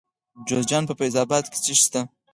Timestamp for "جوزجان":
0.47-0.83